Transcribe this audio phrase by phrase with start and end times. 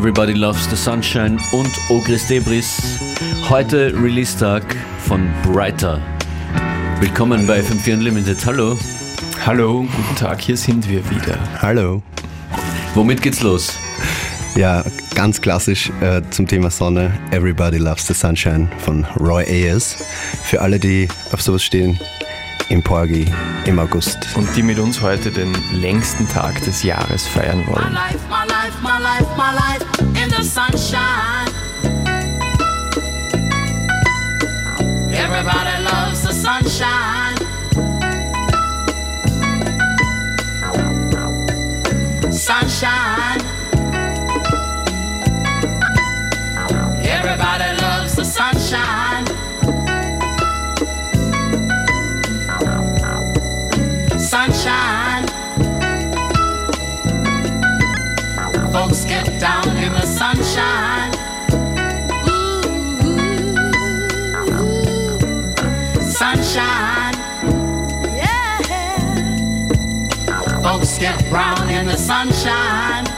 [0.00, 2.98] Everybody Loves the Sunshine und Ogris Debris.
[3.50, 4.64] Heute Release-Tag
[5.06, 6.00] von Brighter.
[7.00, 8.46] Willkommen bei FM4 Unlimited.
[8.46, 8.78] Hallo.
[9.44, 11.38] Hallo, guten Tag, hier sind wir wieder.
[11.60, 12.02] Hallo.
[12.94, 13.74] Womit geht's los?
[14.56, 14.82] Ja,
[15.14, 17.12] ganz klassisch äh, zum Thema Sonne.
[17.30, 20.02] Everybody Loves the Sunshine von Roy Ayers.
[20.44, 22.00] Für alle, die auf sowas stehen,
[22.70, 23.26] im Porgy
[23.66, 24.18] im August.
[24.34, 27.92] Und die mit uns heute den längsten Tag des Jahres feiern wollen.
[27.92, 29.89] My life, my life, my life,
[30.50, 31.46] sunshine.
[35.14, 37.36] Everybody loves the sunshine.
[42.32, 43.40] Sunshine.
[47.16, 49.26] Everybody loves the sunshine.
[54.18, 55.09] Sunshine.
[58.72, 61.12] Folks get down in the sunshine.
[62.28, 62.62] ooh,
[66.00, 67.14] Sunshine.
[68.14, 68.60] Yeah.
[70.62, 73.09] Folks get brown in the sunshine.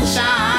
[0.00, 0.53] Sunshine.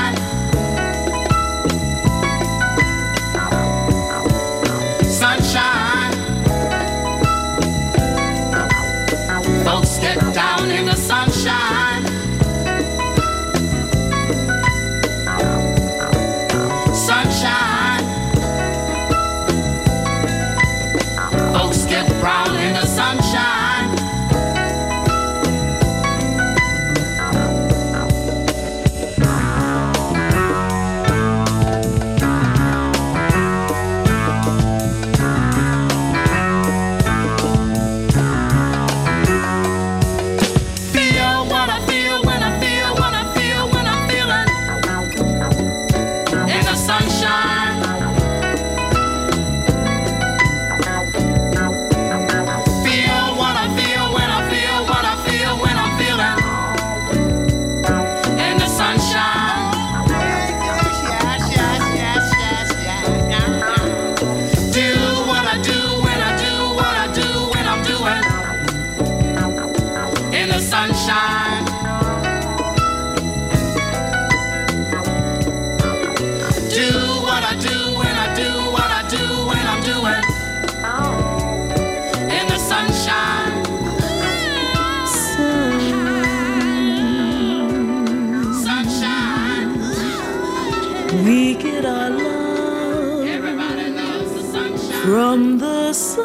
[95.15, 96.23] From the sun.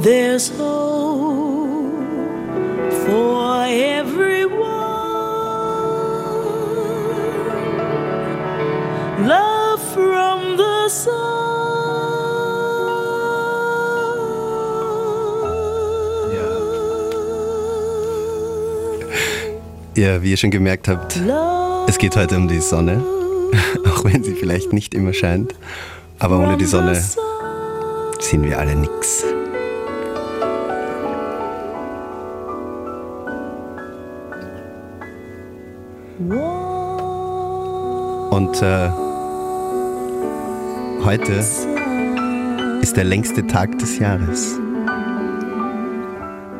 [0.00, 1.90] There's hope
[3.04, 4.62] for everyone.
[9.26, 11.32] Love from the sun.
[19.94, 21.16] Ja, wie ihr schon gemerkt habt,
[21.86, 23.02] es geht heute um die Sonne,
[23.86, 25.54] auch wenn sie vielleicht nicht immer scheint.
[26.18, 27.02] Aber ohne die Sonne
[28.20, 29.24] sind wir alle nix.
[38.30, 38.90] Und äh,
[41.04, 44.58] heute ist der längste Tag des Jahres.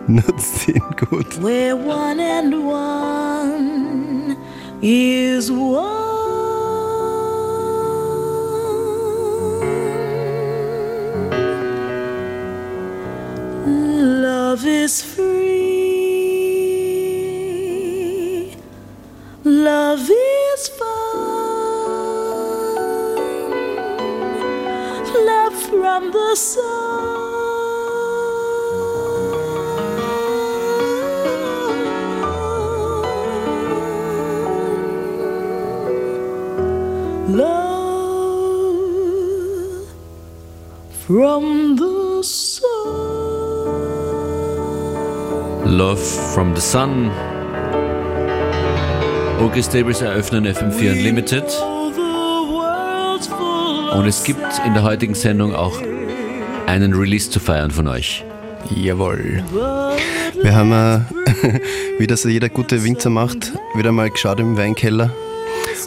[0.06, 1.40] Nutzt ihn gut.
[4.82, 6.00] is one.
[14.22, 15.22] Love is free.
[19.44, 20.88] Love is fun.
[25.26, 26.81] Love from the sun.
[41.12, 42.72] From the sun.
[45.66, 46.00] Love
[46.32, 47.10] from the Sun.
[49.38, 51.44] August Stables eröffnen FM4 Unlimited.
[53.92, 55.82] Und es gibt in der heutigen Sendung auch
[56.66, 58.24] einen Release zu feiern von euch.
[58.74, 59.44] Jawohl.
[60.40, 61.60] Wir haben, äh,
[61.98, 65.10] wie das jeder gute Winzer macht, wieder mal geschaut im Weinkeller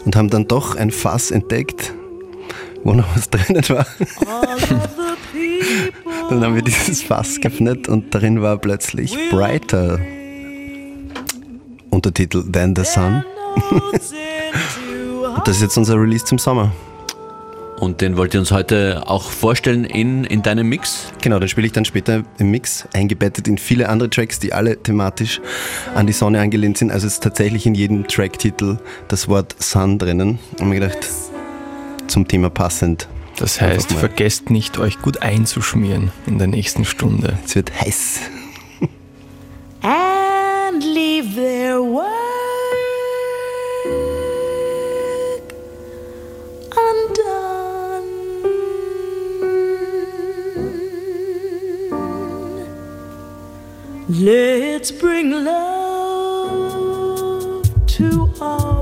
[0.05, 1.95] und haben dann doch ein Fass entdeckt,
[2.83, 3.87] wo noch was drinnen war.
[6.35, 10.01] Dann haben wir dieses Fass geöffnet und darin war plötzlich Brighter.
[11.89, 13.23] Untertitel Than the Sun.
[15.35, 16.73] Und das ist jetzt unser Release zum Sommer.
[17.79, 21.07] Und den wollt ihr uns heute auch vorstellen in, in deinem Mix?
[21.21, 24.75] Genau, den spiele ich dann später im Mix, eingebettet in viele andere Tracks, die alle
[24.75, 25.39] thematisch
[25.93, 26.91] an die Sonne angelehnt sind.
[26.91, 28.77] Also ist tatsächlich in jedem Tracktitel
[29.07, 30.39] das Wort Sun drinnen.
[30.59, 31.07] Und mir gedacht,
[32.07, 33.07] zum Thema passend.
[33.37, 37.37] Das heißt, vergesst nicht, euch gut einzuschmieren in der nächsten Stunde.
[37.45, 38.21] Es wird heiß.
[39.81, 42.07] and leave their work
[46.75, 48.05] undone.
[54.09, 56.43] Let's bring love
[57.87, 58.74] to our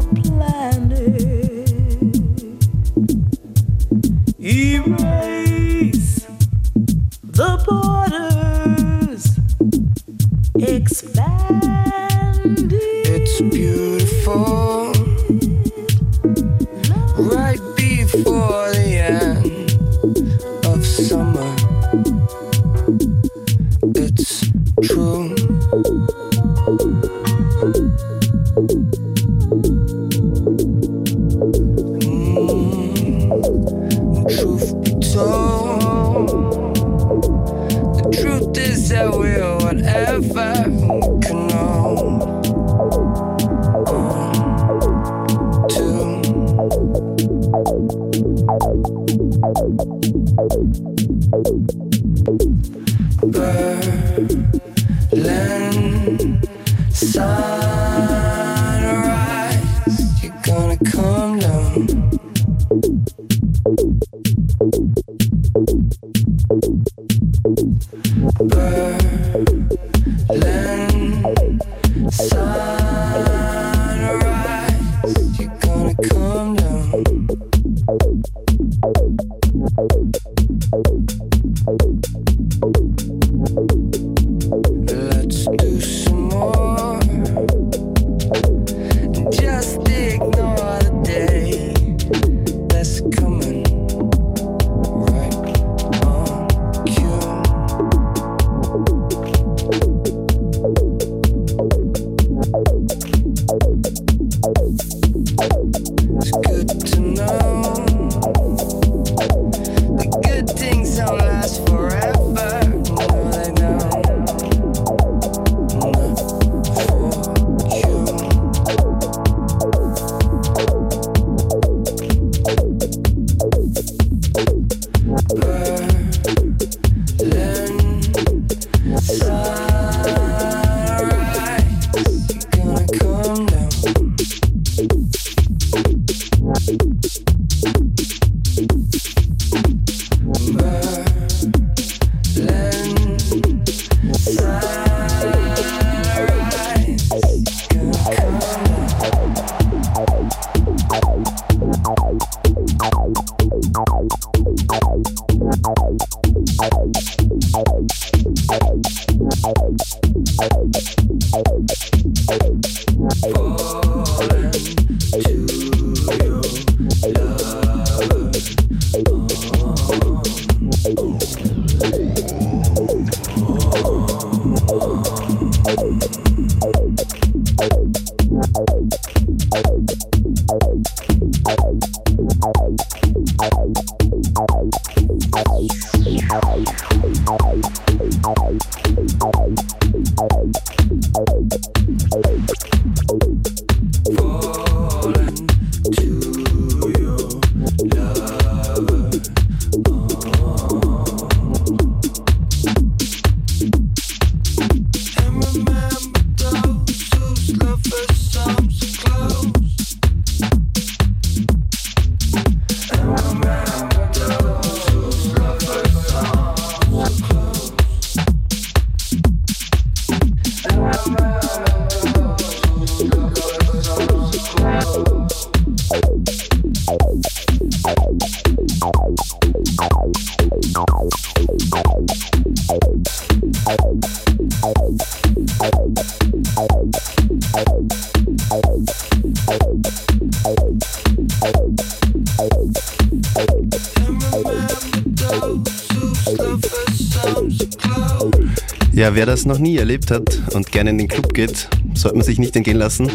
[249.43, 252.55] das noch nie erlebt hat und gerne in den Club geht, sollte man sich nicht
[252.55, 253.11] entgehen lassen.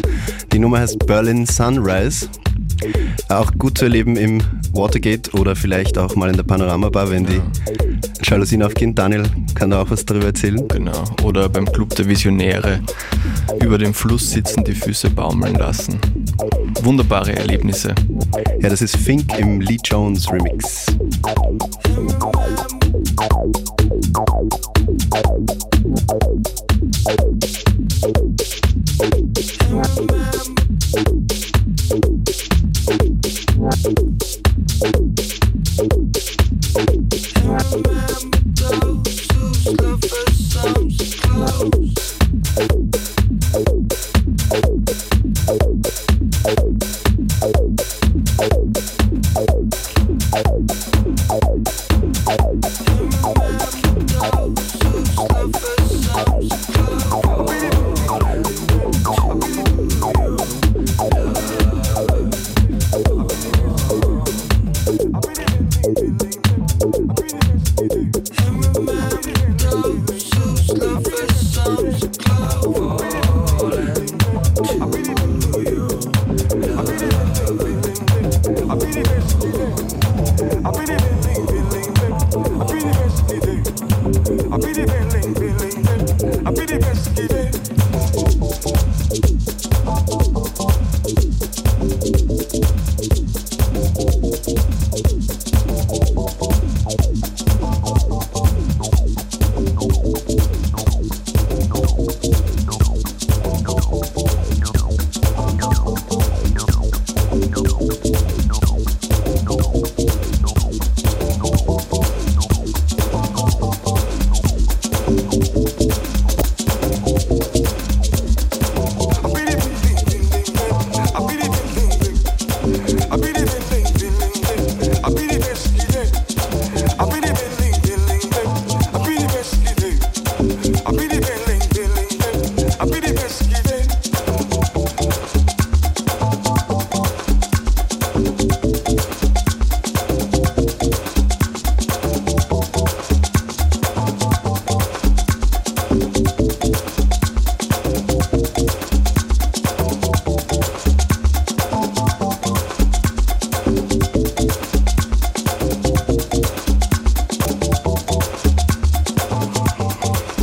[0.53, 2.27] Die Nummer heißt Berlin Sunrise.
[3.29, 4.39] Auch gut zu erleben im
[4.73, 7.41] Watergate oder vielleicht auch mal in der Panorama Bar, wenn die
[8.21, 8.93] Jalousien aufgehen.
[8.93, 9.23] Daniel
[9.55, 10.67] kann da auch was darüber erzählen.
[10.67, 11.03] Genau.
[11.23, 12.79] Oder beim Club der Visionäre
[13.63, 15.99] über dem Fluss sitzen, die Füße baumeln lassen.
[16.83, 17.95] Wunderbare Erlebnisse.
[18.61, 20.85] Ja, das ist Fink im Lee Jones Remix.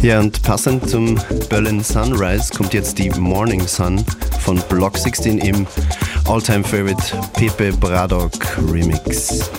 [0.06, 4.04] Ja, und passend zum Berlin Sunrise kommt jetzt die Morning Sun
[4.38, 5.66] von Block 16 im
[6.28, 8.30] All-Time Favorite Pepe Braddock
[8.70, 9.50] Remix.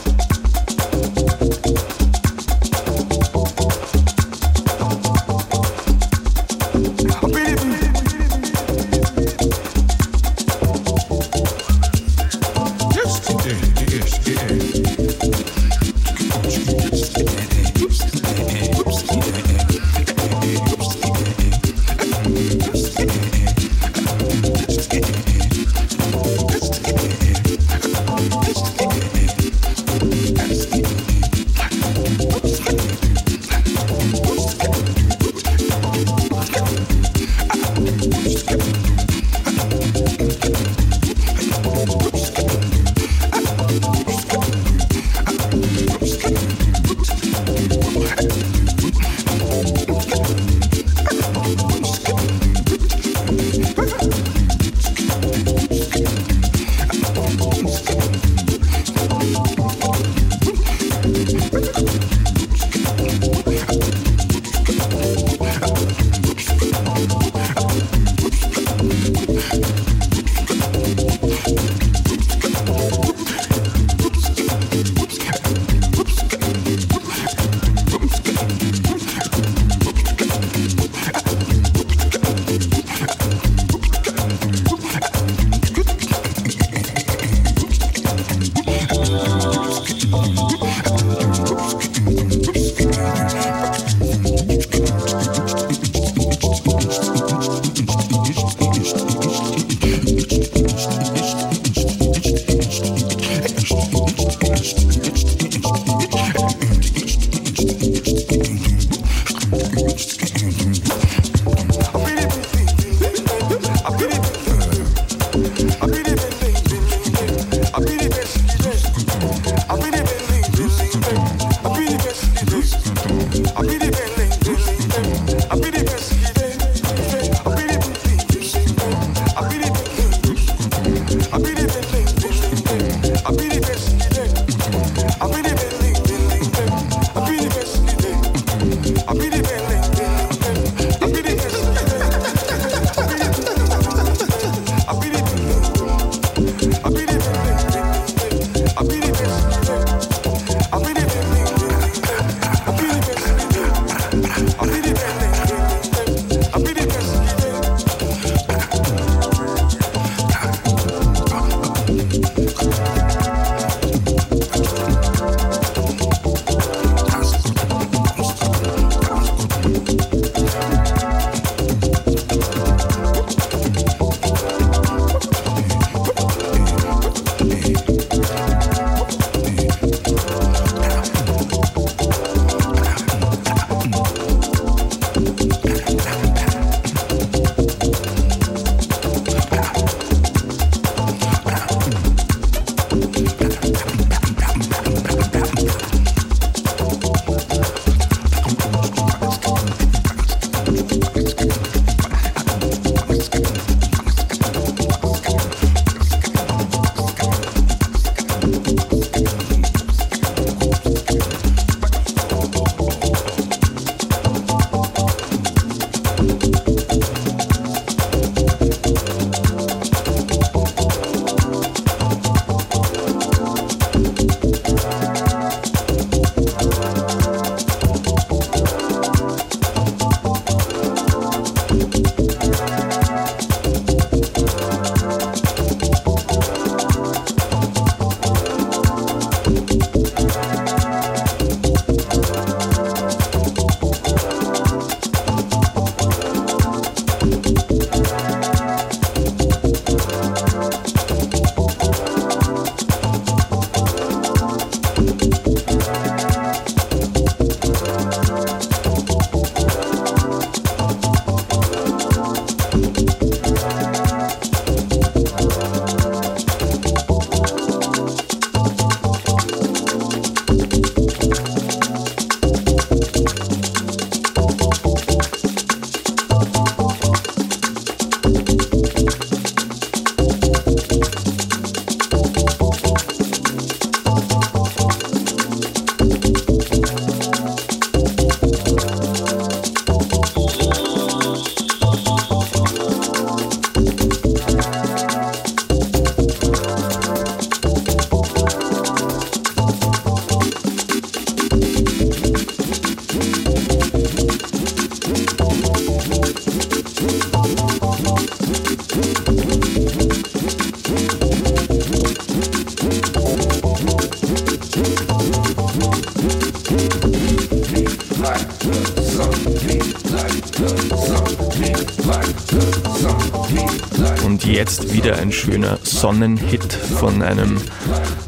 [324.58, 327.62] Jetzt wieder ein schöner Sonnenhit von einem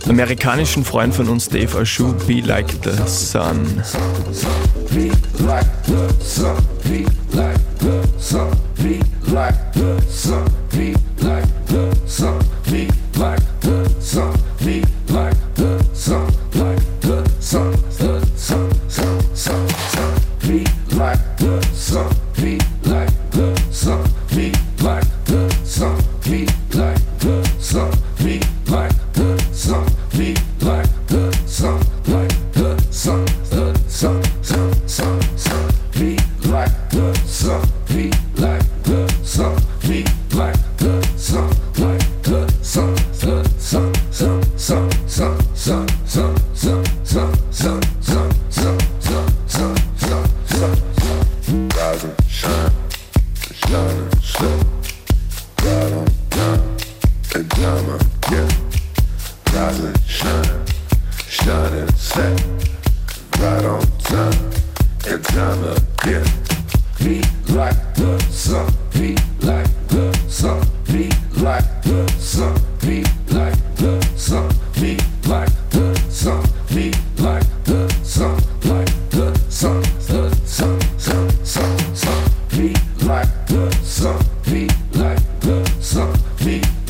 [0.07, 3.81] amerikanischen Freund von uns, Dave Ashu, Be Like the Sun.
[4.93, 5.09] Be
[5.43, 6.55] like the sun,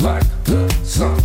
[0.01, 1.18] like the sun,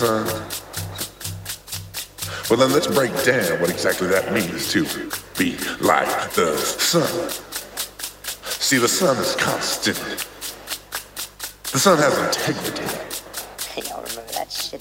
[0.00, 0.66] one be like the sun?
[2.48, 4.84] Well, then let's break down what exactly that means to
[5.38, 7.30] be like the sun.
[8.44, 9.98] See, the sun is constant.
[11.72, 12.84] The sun has integrity.
[13.70, 14.80] Hey, y'all remember that shit?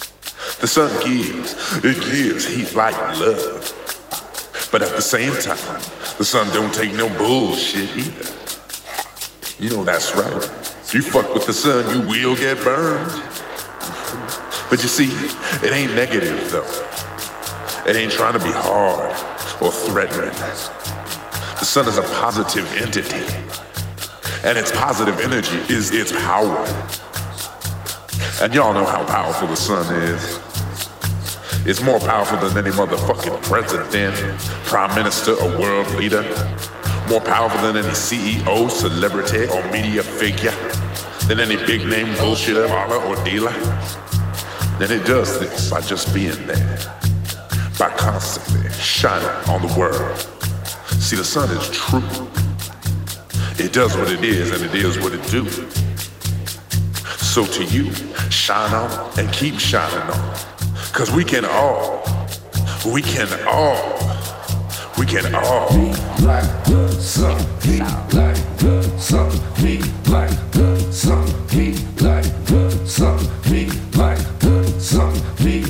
[0.62, 3.73] The sun gives, it gives heat, and love.
[4.71, 5.82] But at the same time,
[6.17, 8.32] the sun don't take no bullshit either.
[9.60, 10.51] You know that's right.
[10.93, 13.34] You fuck with the sun, you will get burned.
[14.69, 15.10] But you see,
[15.65, 16.65] it ain't negative though.
[17.88, 19.12] It ain't trying to be hard
[19.62, 20.34] or threatening.
[21.60, 23.25] The sun is a positive entity.
[24.43, 26.58] And its positive energy is its power.
[28.41, 30.39] And y'all know how powerful the sun is.
[31.67, 34.15] It's more powerful than any motherfucking president,
[34.65, 36.21] prime minister, or world leader.
[37.10, 40.51] More powerful than any CEO, celebrity, or media figure.
[41.28, 43.54] Than any big name bullshitter, baller, or dealer.
[44.79, 46.77] Then it does this by just being there,
[47.79, 50.17] by constantly shining on the world.
[51.01, 52.03] See, the sun is true.
[53.57, 55.49] It does what it is, and it is what it do.
[57.17, 57.91] So to you,
[58.29, 60.35] shine on and keep shining on.
[60.93, 62.03] Cause we can all,
[62.85, 63.97] we can all,
[64.97, 65.69] we can all.
[65.69, 65.91] Be
[66.25, 67.79] like the sun, be
[68.15, 74.54] like the sun, be like the sun, be like the sun, be like the
[74.85, 75.65] Zombie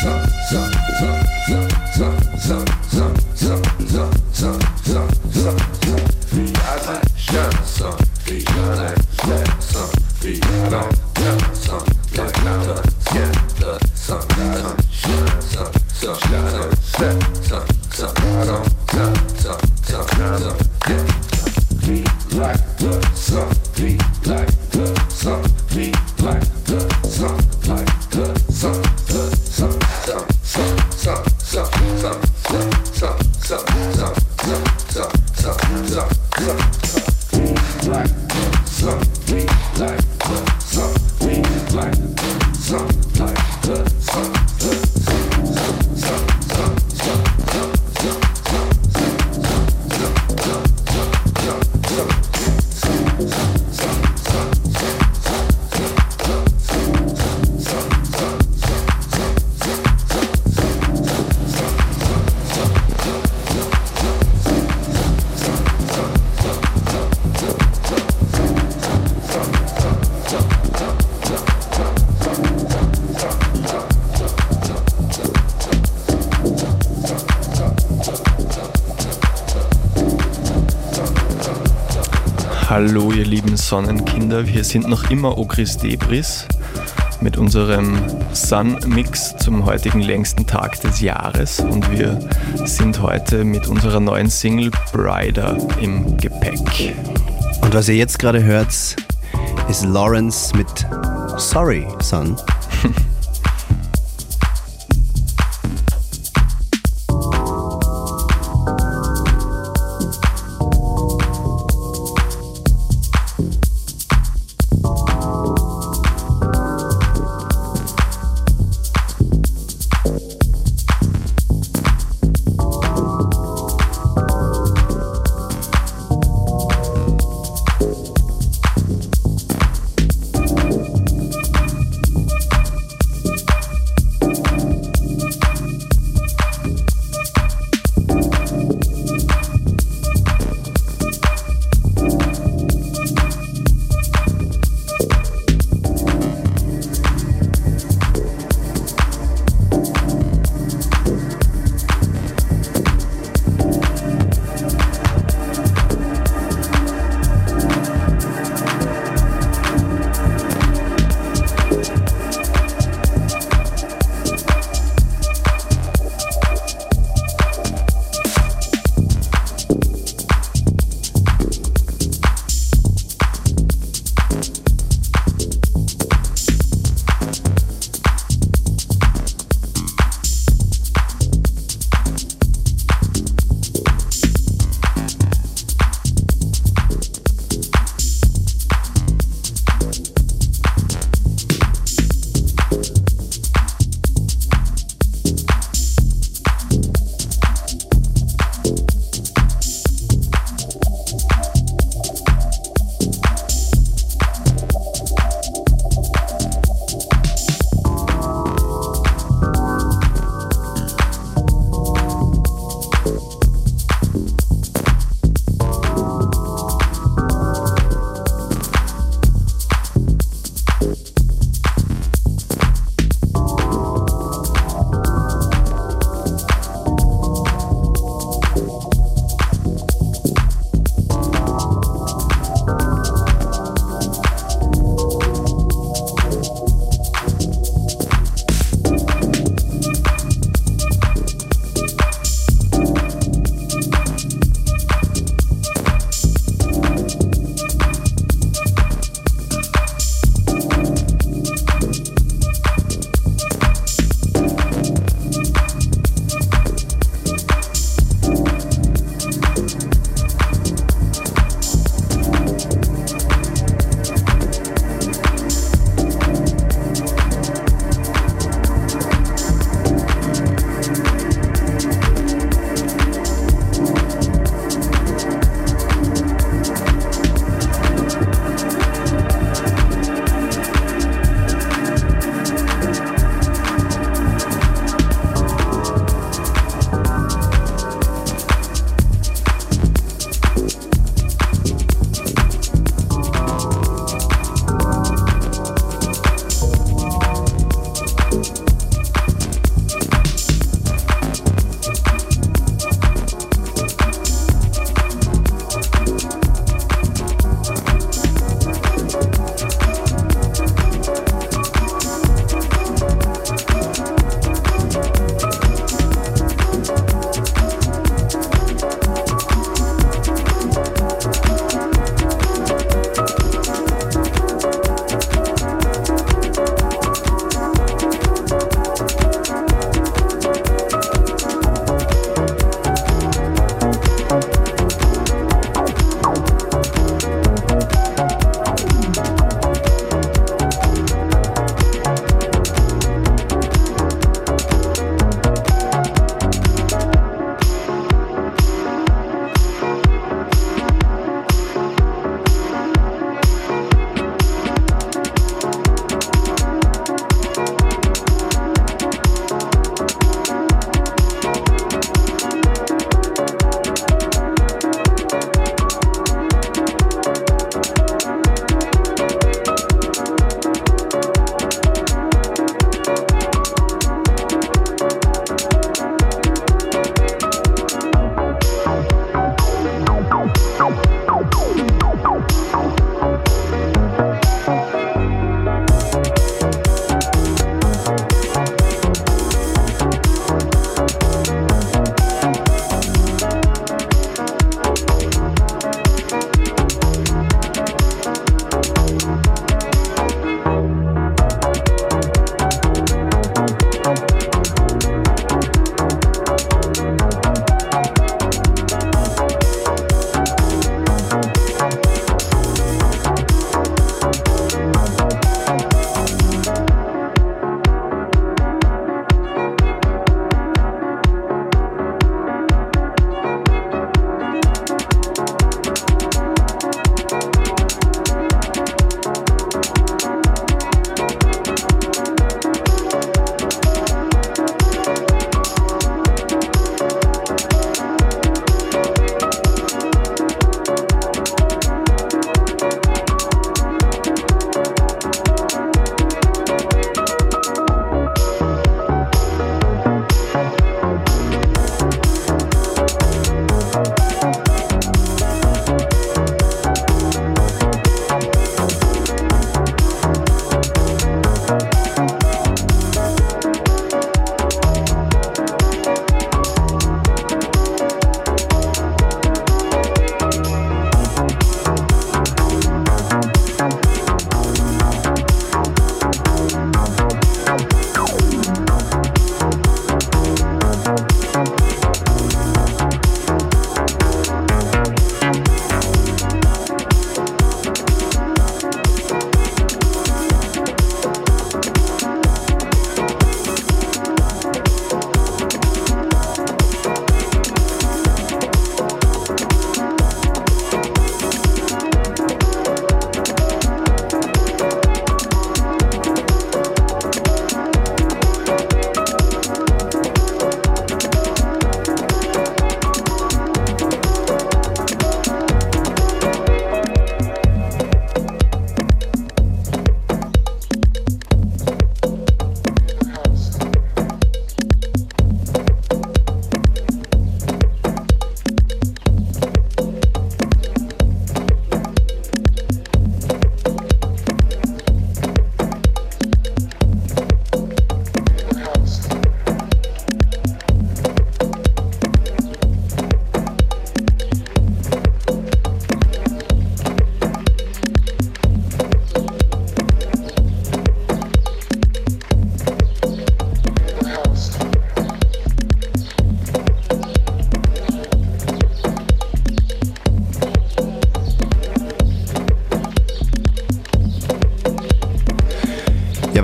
[0.00, 1.67] ささささ
[83.68, 84.46] Sonnenkinder.
[84.46, 86.46] Wir sind noch immer Ogris Debris
[87.20, 87.98] mit unserem
[88.32, 92.18] Sun-Mix zum heutigen längsten Tag des Jahres und wir
[92.64, 96.96] sind heute mit unserer neuen Single Brider im Gepäck.
[97.60, 98.72] Und was ihr jetzt gerade hört,
[99.68, 100.86] ist Lawrence mit
[101.36, 102.38] Sorry, Son.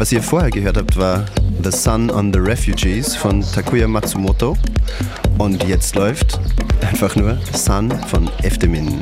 [0.05, 1.25] Was ihr vorher gehört habt, war
[1.63, 4.55] The Sun on the Refugees von Takuya Matsumoto.
[5.39, 6.39] Und jetzt läuft
[6.83, 9.01] einfach nur Sun von Eftemin.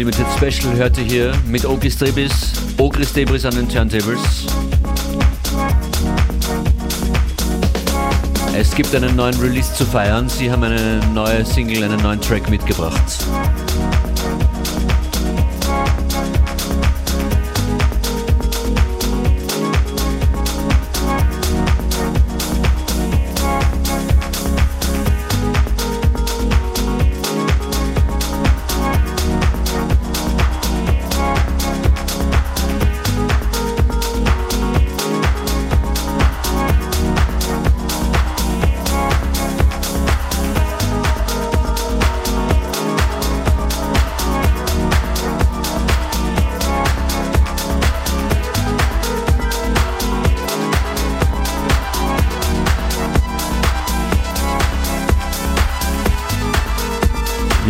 [0.00, 2.32] Unlimited Special hörte hier mit Ogris Debris,
[2.78, 4.46] Ogris Debris an den Turntables.
[8.56, 10.26] Es gibt einen neuen Release zu feiern.
[10.26, 13.26] Sie haben eine neue Single, einen neuen Track mitgebracht.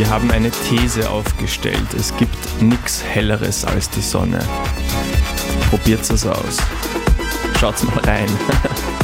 [0.01, 1.93] Wir haben eine These aufgestellt.
[1.95, 4.39] Es gibt nichts Helleres als die Sonne.
[5.69, 6.57] Probiert es aus.
[7.59, 8.27] Schaut's mal rein.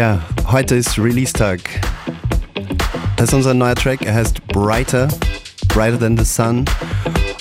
[0.00, 0.18] Ja,
[0.50, 1.60] heute ist Release-Tag.
[3.16, 5.08] Das ist unser neuer Track, er heißt Brighter,
[5.68, 6.64] Brighter Than the Sun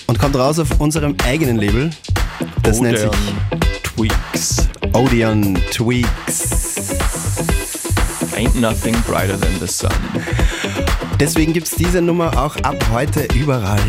[0.08, 1.90] und kommt raus auf unserem eigenen Label.
[2.62, 4.68] Das nennt sich Odeon Tweaks.
[4.92, 7.00] Odeon Tweaks.
[8.36, 9.92] Ain't nothing brighter than the sun.
[11.18, 13.80] Deswegen gibt es diese Nummer auch ab heute überall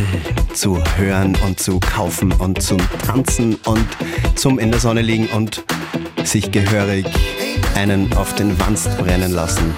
[0.55, 3.89] zu hören und zu kaufen und zum Tanzen und
[4.37, 5.65] zum in der Sonne liegen und
[6.23, 7.07] sich gehörig
[7.75, 9.75] einen auf den Wanst brennen lassen.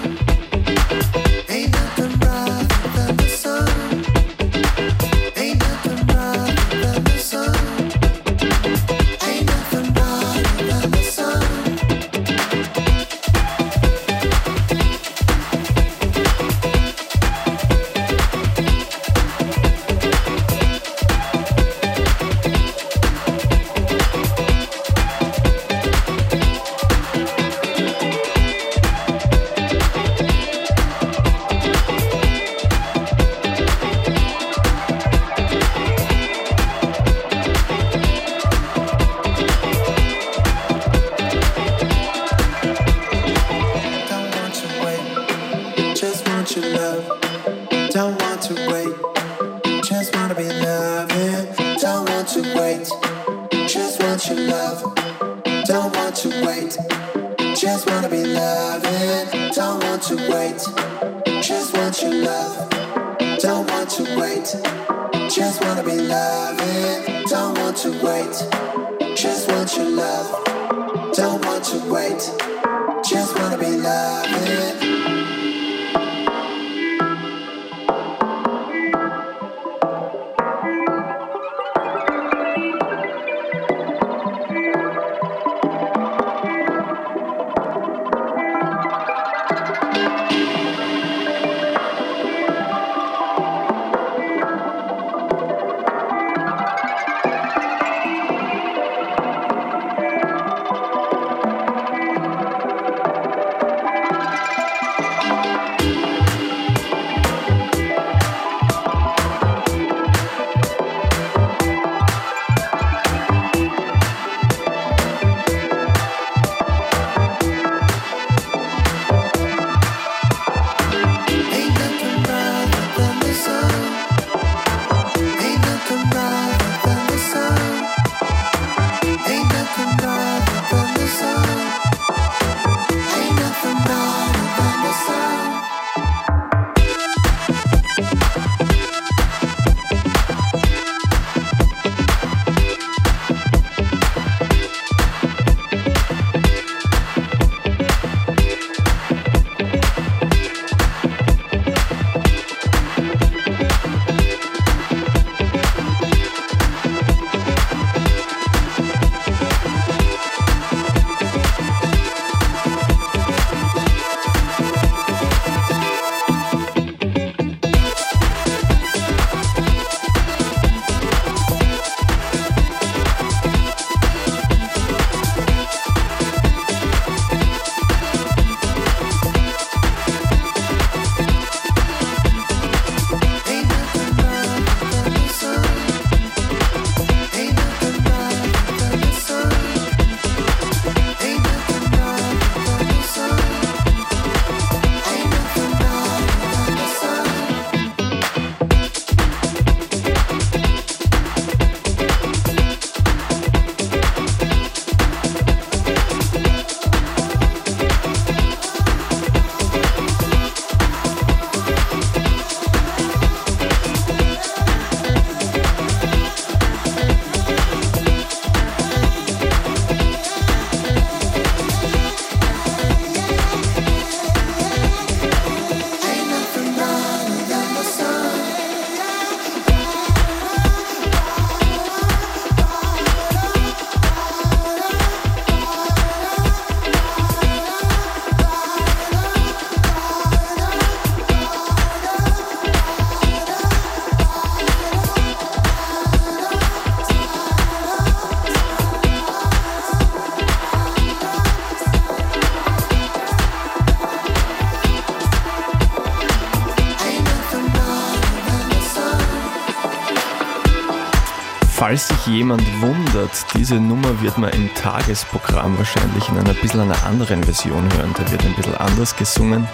[262.23, 267.43] Sich jemand wundert, diese Nummer wird man im Tagesprogramm wahrscheinlich in einer bisschen einer anderen
[267.43, 268.13] Version hören.
[268.17, 269.67] Da wird ein bisschen anders gesungen.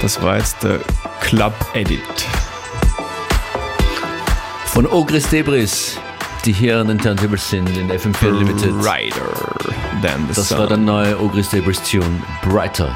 [0.00, 0.80] Das war jetzt der
[1.20, 2.00] Club Edit.
[4.66, 5.98] Von Ogris Debris,
[6.44, 8.70] die hier an den Turntables sind in FM4 Limited.
[8.78, 9.32] Rider
[10.02, 10.58] than the Das sun.
[10.58, 12.94] war der neue Ogris Debris Tune, Brighter.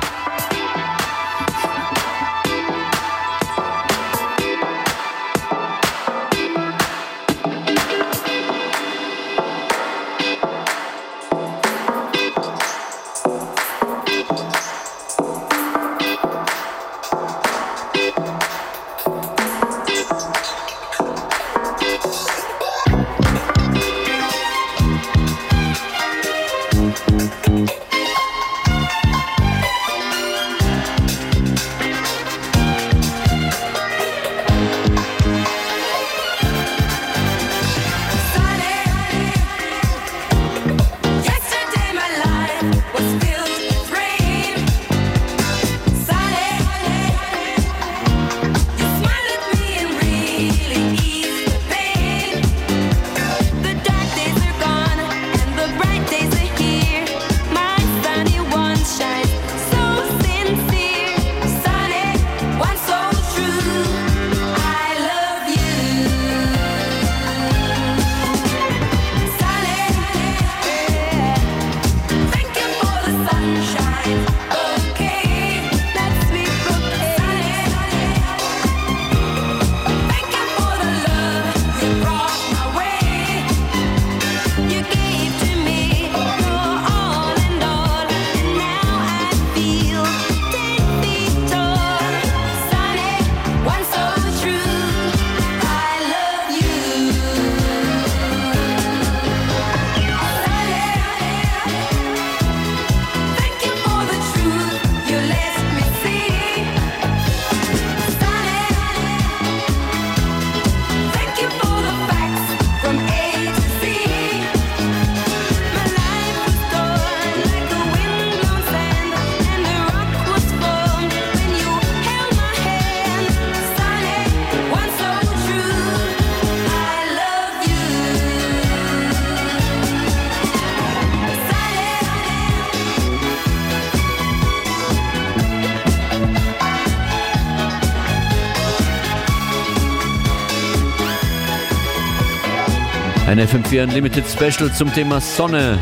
[143.47, 145.79] FM4 Unlimited Special zum Thema Sonne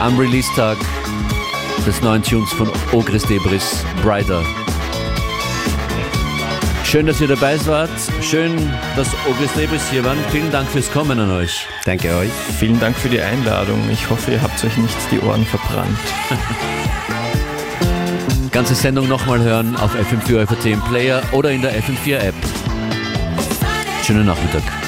[0.00, 0.76] am Release-Tag
[1.86, 4.42] des neuen Tunes von Ogris Debris, Brighter.
[6.84, 7.90] Schön, dass ihr dabei wart.
[8.22, 8.56] Schön,
[8.96, 10.18] dass Ogris Debris hier waren.
[10.32, 11.66] Vielen Dank fürs Kommen an euch.
[11.84, 12.30] Danke euch.
[12.58, 13.78] Vielen Dank für die Einladung.
[13.92, 15.98] Ich hoffe, ihr habt euch nicht die Ohren verbrannt.
[18.50, 22.34] Ganze Sendung nochmal hören auf FM4 FAT im Player oder in der FM4 App.
[24.02, 24.83] Schönen Nachmittag.